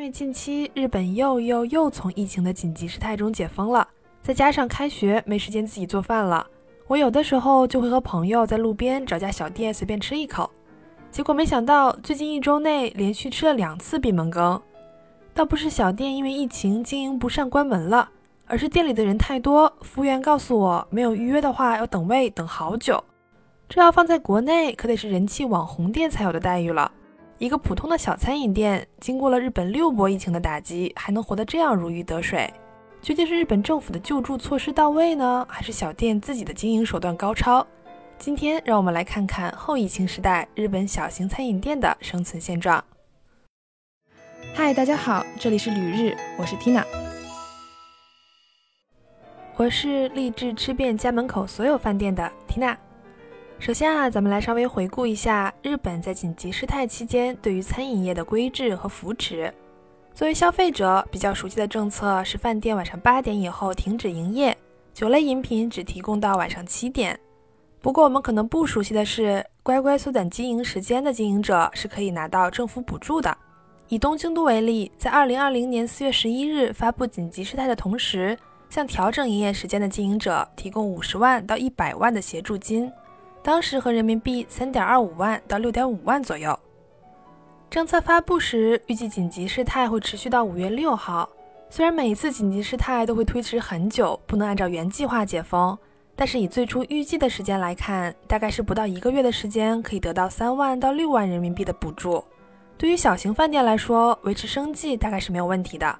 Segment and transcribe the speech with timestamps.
[0.00, 3.86] 因为近期日本又又又从疫情的紧急事态中解封了，
[4.22, 6.46] 再加上开学没时间自己做饭了，
[6.86, 10.50] 我有的时候就会和朋友在路边找家小店随便吃一口。
[11.10, 14.58] 结果没想到最近一周内连续吃了两次闭门羹，
[15.34, 18.08] 倒不是小店因为疫情经营不善关门了，
[18.46, 23.04] 而是店里的人太多，服务员告诉我没有预约的话要等位等好久。
[23.68, 26.90] 这要放在国内可得是人气网红店才有的待遇了。
[27.40, 32.52] 一个普通的小餐饮店，经过了日本六波疫情的打击，还能活得这样如鱼得水，
[33.00, 37.66] 究竟是日本政府的救助措施到位呢，还是小店自己的经营手段高超？
[38.18, 42.84] 今天让我们来看看后疫情时代日本小型餐饮店的生存现状。
[44.52, 46.84] 嗨，大家好，这里是旅日，我是 Tina，
[49.56, 52.76] 我是立志吃遍家门口所有饭店的 Tina。
[53.60, 59.52] 首先啊，咱们来稍微回顾一下日本在紧急事态期间对于餐饮业的规制和扶持。
[60.14, 64.56] 作为消费者比较熟悉的政策是，饭店晚上八点以后停止营业，
[64.94, 67.20] 酒类饮品只提供到晚上七点。
[67.82, 73.36] 不过我们可能不熟悉的是，乖乖缩短经营时间的经营者是可以拿到政府补助的。
[73.88, 78.34] 以东京都为例，在二零二零年四月十一日发布紧急事态的同时，
[78.70, 82.90] 向调整营业时间的经营者提供五十万到一百万的协助金。
[83.42, 86.58] 当时和人民币三点二五万到六点五万左右。
[87.70, 91.28] 政策发布时，预计紧急事态会持续到五月六号。
[91.68, 95.78] 虽然每一次紧急事态都会推迟很久，不能按照原计划解封，
[96.16, 102.22] 但是以最初预计的时间来看，大概是不到一个月的时间可以得到三万到六万人民币的补助。
[102.76, 105.96] 对于小型饭店来说，维持生计大概是没有问题的。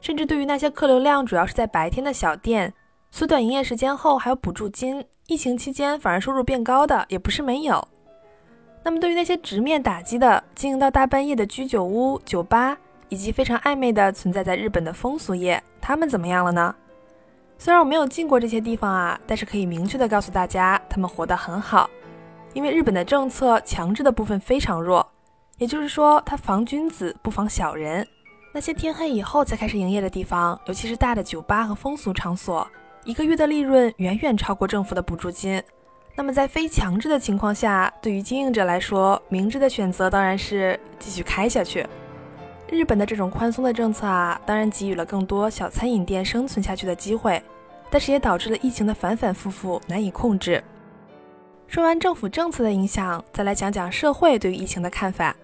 [0.00, 2.72] 甚至对于那些客流量主要是在白天的小店，
[3.10, 5.04] 缩短营业时间后还有补助金。
[5.26, 7.86] 疫情期间反而收入变高的也不是没有。
[8.82, 12.78] 那么对于那些直面打击的经营到大半夜的居酒屋、酒吧，
[13.10, 16.74] 以及非常暧昧的存在在日本的风俗业，他们怎么样了呢？
[17.58, 21.90] 虽然我没有进过这些地方啊，但是可以明确的告诉大家，他们活得很好。
[22.54, 25.06] 因为日本的政策强制的部分非常弱，
[25.58, 28.06] 也就是说，它防君子不防小人。
[28.54, 32.66] 那些天黑以后才开始营业的地方，尤其是大的酒吧和风俗场所。
[33.08, 35.62] 一个月的利润远远超过政府的补助金，
[36.14, 41.86] 那么在非强制的情况下，对于经营者来说，明智的选择当然是继续开下去。
[42.70, 47.42] 日本的这种宽松的政策啊，当然给予了更多小餐饮店生存下去的机会，
[47.88, 50.62] 但是也导致了疫情的反反复复难以控制。
[51.66, 55.34] 说完政府政策的影响，再来讲讲社会对于疫情的看法。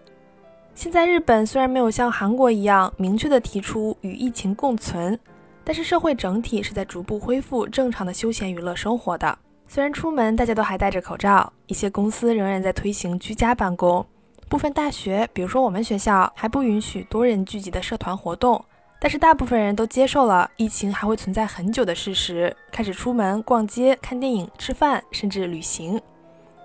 [0.74, 5.18] 现在日本虽然没有像韩国一样明确的提出与疫情共存。
[5.64, 9.38] 但是社会整体是在逐步恢复正常的休闲娱乐生活的。
[9.66, 14.06] 虽然出门大家都还戴着口罩，一些公司仍然在推行居家办公，
[14.48, 18.62] 部分大学，比如说我们学校，还不允许多人聚集的社团活动。
[19.00, 26.00] 但是大部分人都接受了疫情还会存在很久的事实，开始出门逛街、看电影、吃饭，甚至旅行。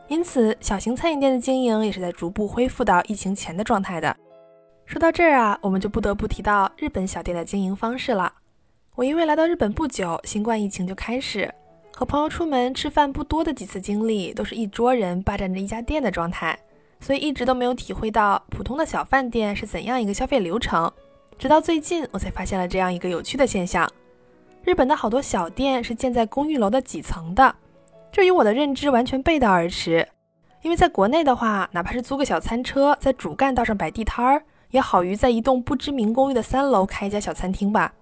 [0.08, 4.16] 因此，小型餐饮店的经营也是在逐步恢复到疫情前的状态的。
[4.86, 8.31] 说到这儿啊，我们就不得不提到日本小店的经营方式了。
[9.00, 11.50] 我因为来到日本不久，新冠疫情就开始，
[11.96, 16.60] 和朋友出门吃饭不多的几次经历，都是一桌人霸占着一家店的状态，
[17.00, 20.92] 所以一直都没有体会到普通的小饭店是怎样一个消费流程。
[21.38, 23.90] 直到最近，我才发现了这样一个有趣的现象：
[24.66, 27.56] 日本的好多小店是建在公寓楼的几层的，
[28.12, 30.06] 这与我的认知完全背道而驰。
[30.62, 37.94] 因为在国内的话，哪怕是租个小餐车，在主干道上摆地摊儿，也好于在一栋不知名公寓的三楼开一家小餐厅吧。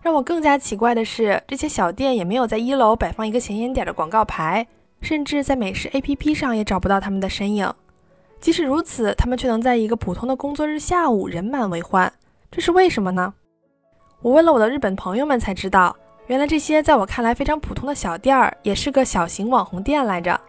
[0.00, 4.66] 让我更加奇怪的是，这些小店也没有在一楼摆放一个显眼点的广告牌，
[5.00, 7.72] 甚至在美食 APP 上也找不到他们的身影。
[8.40, 12.12] 即使如此，他们却能在一个普通的工作日下午人满为患，
[12.50, 13.34] 这是为什么呢？
[14.22, 15.94] 我问了我的日本朋友们才知道，
[16.28, 20.40] 原来这些在我看来非常普通的小店儿，也是个小型网红店来着，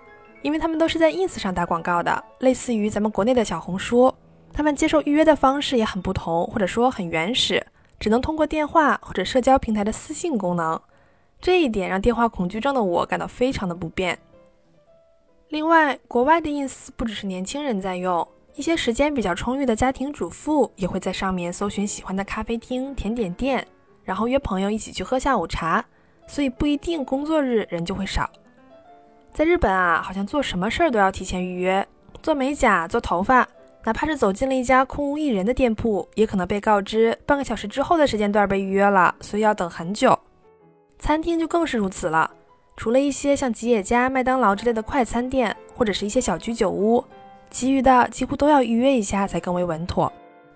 [0.44, 4.13] 因为他们都是在 ins 上打广告的，类似于咱们国内的小红书。
[4.54, 7.66] 他们接受预约的方式也很不同，或者说很原始。
[8.00, 10.80] 只能通过电话或者社交平台的私信功能，
[11.42, 14.18] 这一点让电话恐惧症的我感到非常的不便。
[15.50, 18.25] 另外，国外的 ins 不只是年轻人在用，
[18.56, 23.68] 一些时间比较充裕的家庭主妇也会在上面搜寻喜欢的咖啡厅、甜点店，
[24.04, 25.84] 然后约朋友一起去喝下午茶，
[26.28, 28.30] 所以不一定工作日人就会少。
[29.34, 31.88] 在日本啊，好像做什么事儿都要提前预约，
[32.22, 33.48] 做美甲、做头发。
[33.89, 40.15] 哪怕是走进了一家空无一人的店铺，也可能被告知半个小时之后的时间段被预约了，所以要等很久。
[41.00, 42.30] 餐厅就更是如此了，
[42.77, 47.03] 除了一些像吉野家、麦当劳之类的快餐店，或者是一些小居酒屋，
[47.50, 50.13] 其余的几乎都要预约一下才更为稳妥。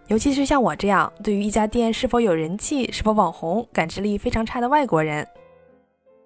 [0.09, 5.27] 尤其是像我这样对于一家店是否有人气、是否网红感知力非常差的外国人。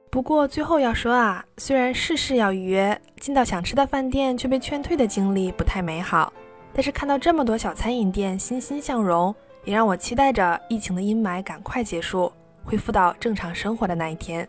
[0.09, 6.33] 不过最后要说啊，虽然事事要预约，进到想吃的饭店却被劝退的经历不太美好，
[6.77, 9.33] 但是看到这么多小餐饮店欣欣向荣，
[9.65, 12.31] 也让我期待着疫情的阴霾赶快结束，
[12.63, 14.47] 恢复到正常生活的那一天。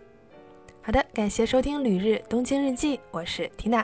[0.82, 3.82] 好的，感谢收听《旅日东京日记》，我是缇娜。